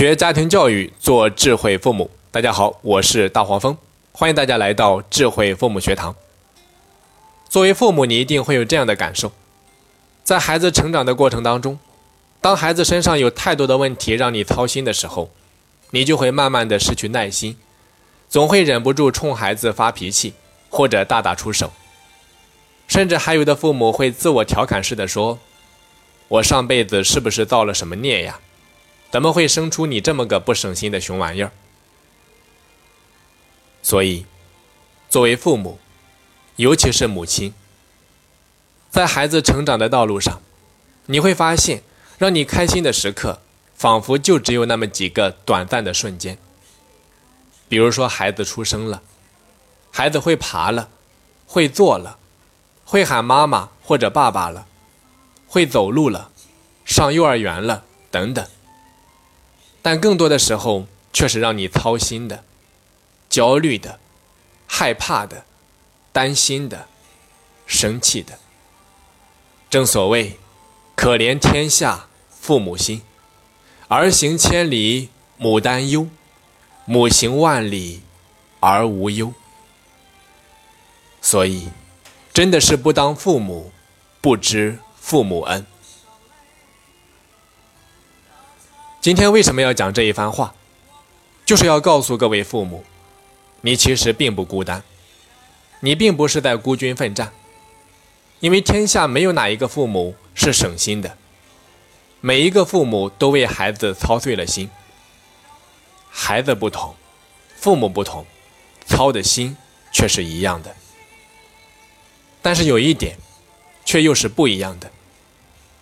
[0.00, 2.10] 学家庭教育，做智慧父母。
[2.30, 3.76] 大家好，我是大黄蜂，
[4.12, 6.16] 欢迎大家来到智慧父母学堂。
[7.50, 9.30] 作为父母，你一定会有这样的感受：
[10.24, 11.78] 在孩子成长的过程当中，
[12.40, 15.30] 当孩子身上有太多的问题让你操心的时候，
[15.90, 17.58] 你就会慢慢的失去耐心，
[18.26, 20.32] 总会忍不住冲孩子发脾气，
[20.70, 21.70] 或者大打出手。
[22.88, 25.38] 甚至还有的父母会自我调侃似的说
[26.28, 28.40] ：“我上辈子是不是造了什么孽呀？”
[29.10, 31.50] 怎么会生出你这么个不省心的熊玩意儿？
[33.82, 34.26] 所以，
[35.08, 35.78] 作为父母，
[36.56, 37.52] 尤其是母亲，
[38.90, 40.40] 在孩子成长的道路上，
[41.06, 41.82] 你会发现，
[42.18, 43.40] 让你开心的时刻，
[43.74, 46.38] 仿佛就只有那么几个短暂的瞬间。
[47.68, 49.02] 比如说，孩子出生了，
[49.90, 50.90] 孩子会爬了，
[51.46, 52.18] 会坐了，
[52.84, 54.66] 会喊妈妈或者爸爸了，
[55.48, 56.30] 会走路了，
[56.84, 58.46] 上幼儿园了，等等。
[59.82, 62.44] 但更多的时候，却是让你操心的、
[63.28, 63.98] 焦虑的、
[64.66, 65.44] 害怕的、
[66.12, 66.86] 担心的、
[67.66, 68.38] 生气的。
[69.68, 70.38] 正所谓，
[70.94, 73.02] 可怜天下父母心，
[73.88, 76.08] 儿行千里母担忧，
[76.84, 78.02] 母行万里
[78.60, 79.32] 儿无忧。
[81.22, 81.68] 所以，
[82.32, 83.72] 真的是不当父母，
[84.20, 85.64] 不知父母恩。
[89.00, 90.52] 今天为什么要讲这一番话？
[91.46, 92.84] 就是要告诉各位父母，
[93.62, 94.82] 你其实并不孤单，
[95.80, 97.32] 你并不是在孤军奋战，
[98.40, 101.16] 因为天下没有哪一个父母是省心的，
[102.20, 104.68] 每一个父母都为孩子操碎了心。
[106.10, 106.94] 孩子不同，
[107.56, 108.26] 父母不同，
[108.84, 109.56] 操的心
[109.90, 110.76] 却是一样的。
[112.42, 113.16] 但是有一点，
[113.86, 114.92] 却又是不一样的，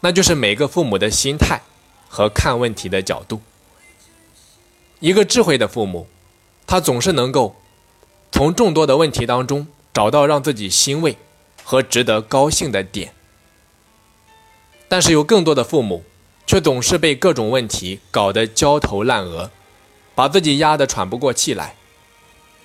[0.00, 1.62] 那就是每个父母的心态。
[2.08, 3.40] 和看问题的角度，
[5.00, 6.06] 一个智慧的父母，
[6.66, 7.56] 他总是能够
[8.32, 11.16] 从众多的问题当中找到让自己欣慰
[11.62, 13.12] 和值得高兴的点。
[14.88, 16.04] 但是有更多的父母，
[16.46, 19.50] 却总是被各种问题搞得焦头烂额，
[20.14, 21.74] 把自己压得喘不过气来。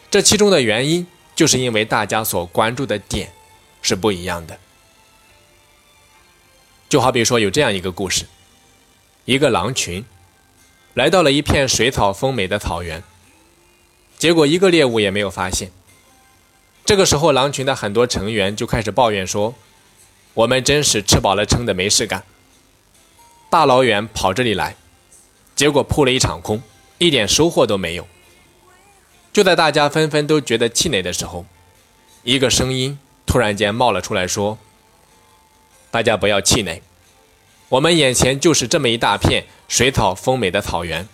[0.10, 3.32] 这其中的原因，就是因为大家所关注的点
[3.82, 4.60] 是不一样的。
[6.88, 8.26] 就好比说，有这样一个故事。
[9.32, 10.04] 一个狼群
[10.94, 13.02] 来到了一片水草丰美的草原，
[14.18, 15.72] 结果一个猎物也没有发现。
[16.84, 19.56] 这个时候，狼群的很多成员就开始抱怨说
[20.36, 22.26] ：“我们真是吃饱了撑的没事干，
[23.50, 24.76] 大老远跑这里来，
[25.56, 26.62] 结果扑了一场空，
[26.98, 28.06] 一点收获都没有。”
[29.32, 31.46] 就在大家纷纷都觉得气馁的时候，
[32.24, 34.58] 一个声音突然间冒了出来，说
[35.90, 36.84] ：“大家不要气馁。”
[37.72, 41.08] 我们眼前就是这么一大片水草丰美的草原，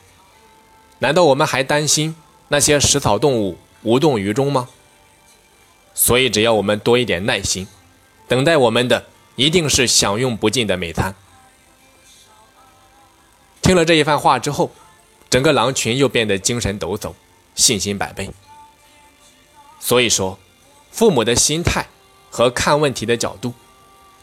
[0.98, 2.16] 难道我们还担心
[2.48, 4.68] 那些食草动物无动于衷吗？
[5.94, 7.68] 所以，只要我们多一点耐心，
[8.28, 11.14] 等待我们的一定是享用不尽的美餐。
[13.62, 14.72] 听了这一番话之后，
[15.30, 17.14] 整个狼群又变得精神抖擞，
[17.54, 18.32] 信心百倍。
[19.80, 20.40] 所以说，
[20.90, 21.86] 父母的心态
[22.32, 23.54] 和看问题的角度。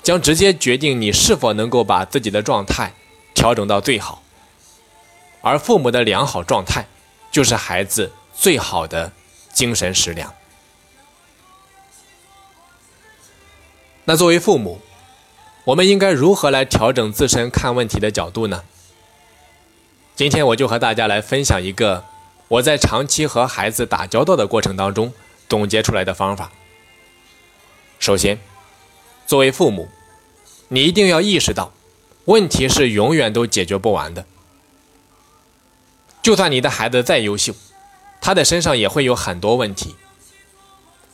[0.04, 2.92] 将直接决定你是否能够把自己的状态
[3.32, 4.22] 调整到最好，
[5.40, 6.86] 而父母的良好状态
[7.32, 9.10] 就是孩子最好的
[9.54, 10.34] 精神食粮。
[14.04, 14.82] 那作为父母，
[15.64, 18.62] 我们应该如何来调整自身看问题的角度呢？
[20.14, 22.04] 今天我就和大家来分享一个
[22.48, 25.14] 我在长期和孩子打交道的过程当中
[25.48, 26.52] 总结出来的方法。
[27.98, 28.38] 首先。
[29.26, 29.88] 作为父母，
[30.68, 31.72] 你一定要意识到，
[32.26, 34.26] 问题是永远都解决不完的。
[36.22, 37.54] 就算你的孩子再优秀，
[38.20, 39.94] 他的身上也会有很多问题。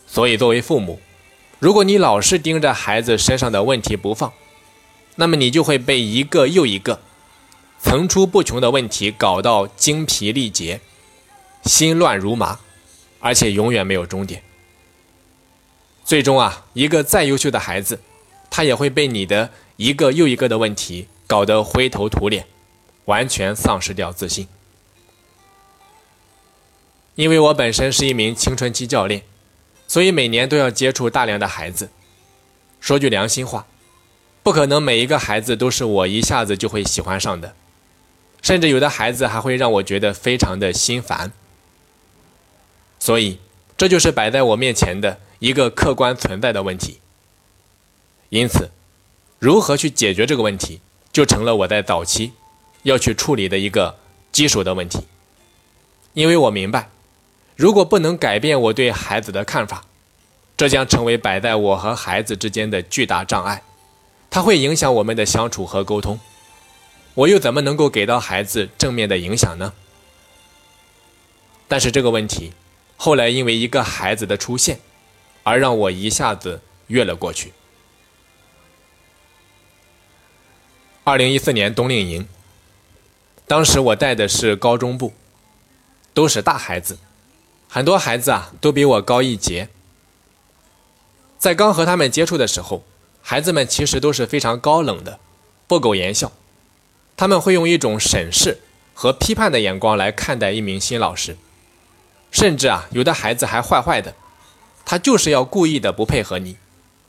[0.07, 1.01] 所以，作为父母，
[1.59, 4.33] 如果你老是盯着孩子身上的问题不放，
[5.17, 7.01] 那么你就会被一个又一个
[7.81, 10.81] 层出不穷的问题搞到精疲力竭、
[11.65, 12.59] 心乱如麻，
[13.21, 14.43] 而且永远没有终点。
[16.11, 18.01] 最终啊，一个再优秀的孩子，
[18.51, 22.47] 他也会被你的一个又一个的问题搞得灰头土脸，
[23.05, 24.49] 完全丧失掉自信。
[27.15, 29.23] 因为我本身是一名青春期教练，
[29.87, 31.91] 所以每年都要接触大量的孩子。
[32.81, 33.69] 说句良心话，
[34.43, 37.55] 不可能每一个孩子都是我一下子就会喜欢上的，
[38.43, 41.31] 甚至有的孩子还会让我觉得非常的心烦。
[42.99, 43.39] 所以，
[43.81, 45.19] 这就是摆在我面前的。
[45.39, 47.01] 一个客观存在的问题，
[48.29, 48.71] 因此，
[49.39, 52.33] 如何去解决这个问题，就成了我在早期
[52.83, 53.97] 要去处理的一个
[54.31, 55.07] 基础的问题。
[56.13, 56.91] 因为我明白，
[57.57, 59.83] 如果不能改变我对孩子的看法，
[60.59, 63.63] 这将成为摆在我和孩子之间的巨大障碍，
[64.29, 66.21] 它会影响我们的相处和沟通。
[67.15, 69.73] 我又怎么能够给到孩子正面的影响呢？
[71.67, 72.53] 但是这个问题，
[73.03, 74.79] 后来因为一个孩子的出现，
[75.43, 77.55] 而让我一下子越了过去。
[81.03, 82.29] 二零一四年冬令营，
[83.47, 85.15] 当时我带的是高中部，
[86.13, 86.99] 都是大孩子，
[87.71, 89.71] 很多孩子啊都比我高一截。
[91.39, 92.85] 在刚和他们接触的时候，
[93.23, 95.19] 孩子们其实都是非常高冷的，
[95.67, 96.33] 不苟言笑，
[97.17, 98.61] 他们会用一种审视
[98.93, 101.39] 和批判的眼光来看待一名新老师。
[102.31, 104.15] 甚至啊，有的孩子还坏坏的，
[104.85, 106.57] 他就是要故意的不配合你，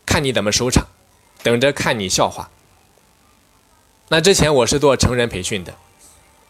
[0.05, 0.87] 看你怎么收场，
[1.43, 2.49] 等着看你笑话。
[4.09, 5.75] 那之前我是做成人培训的，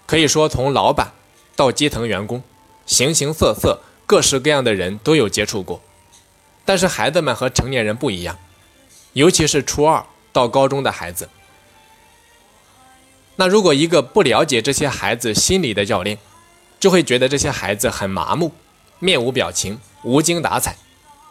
[0.08, 1.12] 可以说从老板
[1.56, 2.42] 到基层员工，
[2.86, 5.82] 形形色色、各式各样的人都有接触过。
[6.66, 8.40] 但是孩子们和成年人不一样，
[9.14, 11.30] 尤其是初二到高中的孩子。
[13.36, 16.18] 那如果一个不了解这些孩子心理的教练，
[16.82, 18.52] 就会觉得这些孩子很麻木。
[19.00, 20.76] 面无表情，无精打采，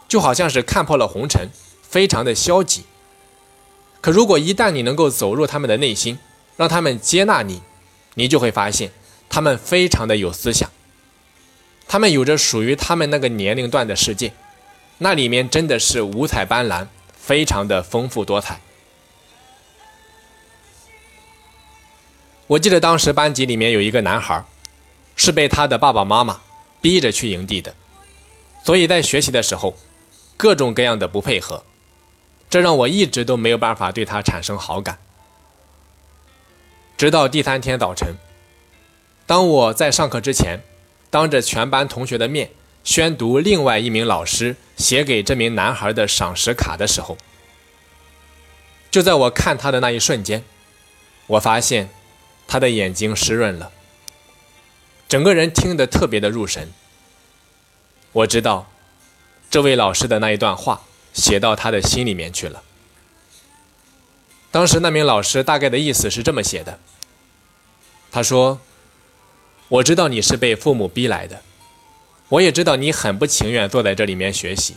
[0.07, 1.49] 就好像是看破了红尘，
[1.81, 2.83] 非常的消极。
[4.01, 6.19] 可如果一旦你能够走入他们的内心，
[6.57, 7.61] 让他们接纳你，
[8.15, 8.91] 你就会发现
[9.29, 10.69] 他们非常的有思想，
[11.87, 14.33] 他们有着属于他们那个年龄段的世界，
[14.97, 18.59] 那里面真的是五彩斑斓，非常的丰富多彩。
[22.47, 24.43] 我记得当时班级里面有一个男孩，
[25.21, 26.41] 是被他的爸爸妈妈。
[26.81, 27.75] 逼着去营地的，
[28.65, 29.77] 所以在学习的时候，
[30.35, 31.63] 各种各样的不配合，
[32.49, 34.97] 这让我一直都没有办法对他产生好感。
[36.97, 38.15] 直到第三天早晨，
[39.27, 40.63] 当我在上课之前，
[41.11, 42.49] 当着全班同学的面
[42.83, 47.15] 宣读另外一名老师写给这名男孩的赏识卡的时候，
[48.89, 50.43] 就在我看他的那一瞬间，
[51.27, 51.91] 我发现
[52.47, 53.71] 他的眼睛湿润了。
[55.11, 56.71] 整个人听得特别的入神。
[58.13, 58.71] 我知道，
[59.49, 62.63] 这位老师的那一段话写到他的心里面去了。
[64.51, 66.79] 当时那名老师大概的意思是这么写的：
[68.09, 68.61] 他说，
[69.67, 71.41] 我知道你是被父母逼来的，
[72.29, 74.75] 我也知道你很不情愿坐在这里面学习。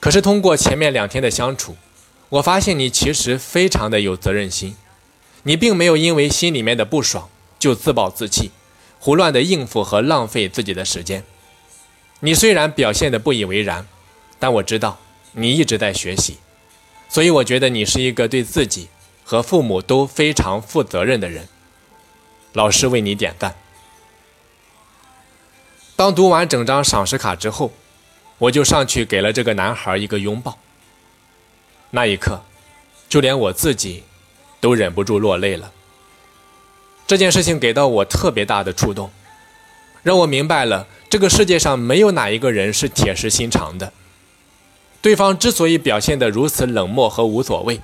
[0.00, 1.76] 可是通过前面两天的相处，
[2.30, 4.74] 我发现你其实非常的有责任心，
[5.42, 7.28] 你并没有因为心里面的不爽
[7.58, 8.52] 就自暴自弃。
[8.98, 11.24] 胡乱的应付和浪费自己的时间，
[12.20, 13.86] 你虽然表现的不以为然，
[14.38, 14.98] 但我知道
[15.32, 16.38] 你一直在学习，
[17.08, 18.88] 所以我觉得你是一个对自己
[19.24, 21.48] 和父母都非常负责任的人。
[22.54, 23.54] 老师为你点赞。
[25.94, 27.72] 当读完整张赏识卡之后，
[28.38, 30.58] 我就上去给了这个男孩一个拥抱。
[31.90, 32.42] 那一刻，
[33.08, 34.02] 就连我自己
[34.60, 35.72] 都忍不住落泪了。
[37.08, 39.10] 这件事情给到我特别大的触动，
[40.02, 43.94] 让我明白了这个世界上没有哪一个人是铁石心肠的。
[45.00, 47.80] 对方之所以表现得如此冷漠和无所谓，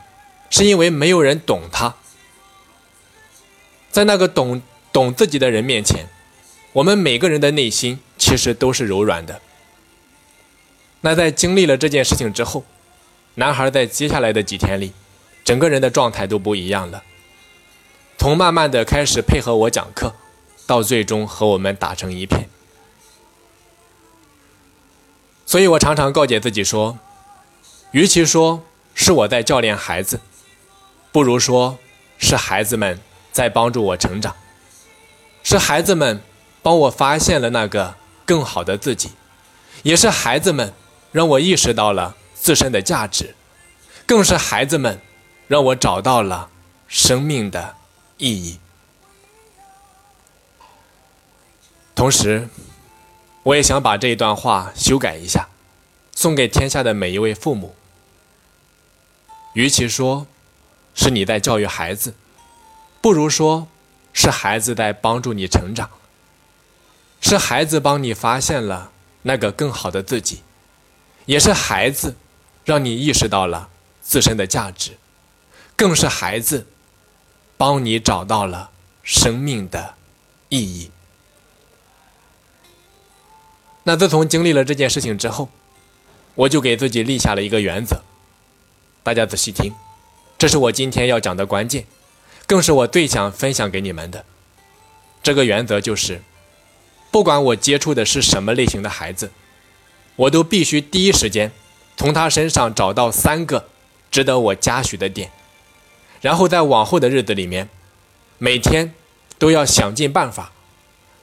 [0.51, 1.95] 是因为没有人懂他。
[3.91, 4.61] 在那个懂
[4.93, 6.07] 懂自己的人面前，
[6.75, 9.41] 我们每个人的内心其实都是柔软的。
[11.01, 12.63] 那在经历了这件事情之后，
[13.37, 14.93] 男孩在接下来的几天里，
[15.43, 17.03] 整个人的状态都不一样了。
[18.17, 20.15] 从慢慢的开始配合我讲课，
[20.67, 22.49] 到最终和我们打成一片。
[25.45, 26.99] 所以我常常告诫自己说，
[27.91, 30.21] 与其说是我在教练孩子，
[31.13, 31.79] 不如说
[32.17, 32.99] 是孩子们
[33.31, 34.35] 在帮助我成长，
[35.43, 36.23] 是孩子们
[36.63, 37.95] 帮我发现了那个
[38.25, 39.11] 更好的自己，
[39.83, 40.73] 也是孩子们
[41.13, 43.35] 让我意识到了自身的价值，
[44.07, 44.99] 更是孩子们
[45.47, 46.49] 让我找到了
[46.89, 47.77] 生命的。
[48.25, 48.59] 意义。
[51.95, 52.49] 同时，
[53.43, 55.49] 我也想把这一段话修改一下，
[56.15, 57.77] 送给天下的每一位父母。
[59.53, 60.27] 与其说
[60.95, 62.15] 是你在教育孩子，
[63.03, 63.69] 不如说
[64.15, 65.91] 是孩子在帮助你成长，
[67.21, 68.91] 是孩子帮你发现了
[69.23, 70.43] 那个更好的自己，
[71.27, 72.17] 也是孩子
[72.65, 73.69] 让你意识到了
[74.01, 74.97] 自身的价值，
[75.77, 76.67] 更是孩子。
[77.57, 78.71] 帮你找到了
[79.03, 79.95] 生命的
[80.49, 80.91] 意义。
[83.85, 85.51] 那自从经历了这件事情之后，
[86.35, 88.03] 我就给自己立下了一个原则。
[89.03, 89.75] 大家仔细听，
[90.39, 91.87] 这是我今天要讲的关键，
[92.47, 94.25] 更是我最想分享给你们的。
[95.23, 96.23] 这个原则就是，
[97.11, 99.31] 不管我接触的是什么类型的孩子，
[100.17, 101.53] 我都必须第一时间
[101.97, 103.69] 从他身上找到三个
[104.11, 105.31] 值得我嘉许的点，
[106.25, 107.69] 然后在往后的日子里面，
[108.39, 108.95] 每天
[109.39, 110.53] 都要想尽办法，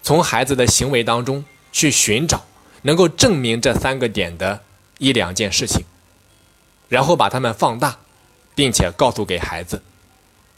[0.03, 2.45] 从孩子的行为当中去寻找
[2.83, 4.61] 能够证明这三个点的
[4.99, 5.85] 一两件事情，
[6.87, 7.97] 然后把它们放大，
[8.53, 9.81] 并且告诉给孩子，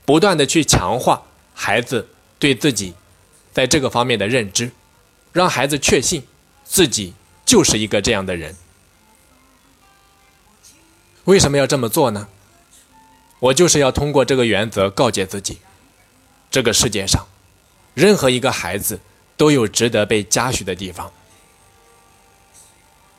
[0.04, 1.24] 不断的去强化
[1.54, 2.96] 孩子对自己。
[3.54, 4.72] 在这个方面的认知，
[5.32, 6.28] 让孩子确信
[6.66, 7.14] 自己
[7.46, 8.58] 就是一个这样的人。
[11.24, 12.28] 为什么要这么做呢？
[13.44, 15.58] 我就是要通过这个原则告诫自己：
[16.50, 17.28] 这个世界上，
[17.94, 19.02] 任何一个孩子
[19.36, 21.12] 都有值得被嘉许的地方。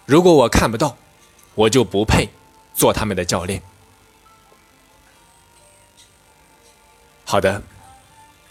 [0.06, 0.96] 如果我看不到，
[1.54, 2.30] 我就不配
[2.74, 3.60] 做他们的教练。
[7.26, 7.62] 好的，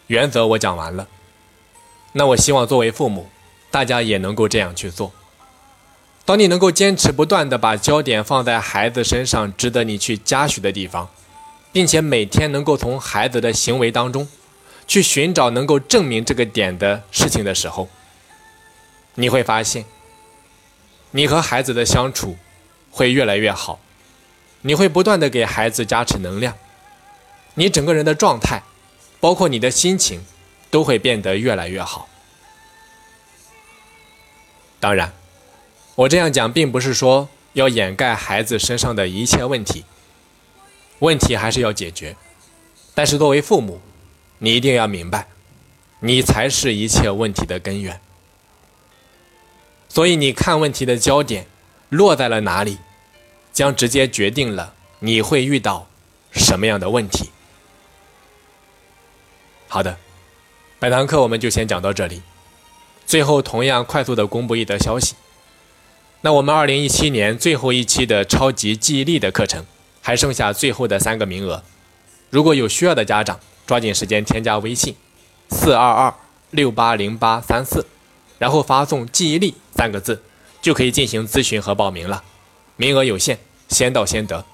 [0.06, 1.08] 原则我讲完了。
[2.12, 3.28] 那我希望作为父母，
[3.72, 5.12] 大家也能够这样去做。
[6.24, 11.10] 当你能够坚持不断的把焦点放在孩子身上值得你去嘉许的地方，
[11.74, 14.30] 并且每天能够从孩子的行为当中
[14.88, 17.90] 去寻找能够证明这个点的事情的时候，
[19.16, 19.84] 你会发现，
[21.12, 22.38] 你和孩子的相处
[22.90, 23.82] 会越来越好，
[24.62, 26.56] 你会不断的给孩子加持能量，
[27.56, 28.64] 你整个人的状态，
[29.20, 30.24] 包括你的心情。
[30.74, 32.10] 都会变得越来越好。
[34.80, 35.14] 当然，
[35.94, 39.86] 我这样讲并不是说要掩盖孩子身上的一切问题，
[41.04, 42.16] 问题还是要解决。
[42.96, 43.82] 但是作为父母，
[44.38, 45.28] 你一定要明白，
[46.00, 48.00] 你才是一切问题的根源。
[49.90, 51.46] 所以你看问题的焦点
[51.90, 52.78] 落在了哪里，
[53.52, 55.88] 将直接决定了你会遇到
[56.32, 57.30] 什么样的问题。
[59.68, 59.98] 好的。
[60.80, 62.22] 本堂课我们就先讲到这里。
[63.06, 65.16] 最后，同样快速的公布一则消息：
[66.22, 69.66] 那我们二零一七年最后一期的超级记忆力的课程
[70.04, 71.64] 还剩下最后的三个名额。
[72.30, 74.96] 如果有需要的家长，抓紧时间添加微信
[75.50, 76.14] 四二二
[76.52, 77.88] 六八零八三四，
[78.38, 80.22] 然后发送“记忆力”三个字，
[80.62, 82.24] 就可以进行咨询和报名了。
[82.76, 84.46] 名额有限，先到先得。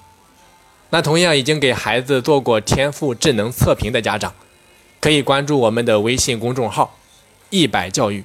[0.90, 4.32] 那同样已经给孩子做过天赋智能测评的家长。
[5.00, 6.98] 可以关注我们的微信公众号
[7.50, 8.22] “一百教育”，“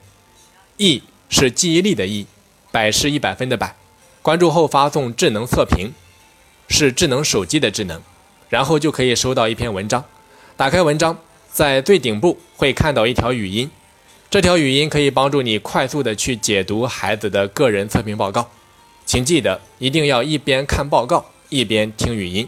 [0.78, 2.28] 一”是记忆力的“一
[2.72, 3.76] ”，“百”是一百分的“百”。
[4.22, 5.94] 关注后发送“智能测评”，
[6.68, 8.02] 是智能手机的智能，
[8.50, 10.04] 然后就可以收到一篇文章。
[10.58, 11.18] 打开文章，
[11.52, 13.70] 在最顶部会看到一条语音，
[14.30, 18.50] 这条语音可以帮助你快速的去解读孩子的个人测评报告。
[19.06, 22.48] 请记得一定要一边看报告一边听语音。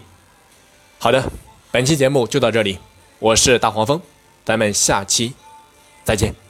[0.98, 1.30] 好的，
[1.70, 2.78] 本期节目就到这里，
[3.20, 4.00] 我是大黄蜂。
[4.44, 5.34] 咱们下期
[6.04, 6.47] 再见。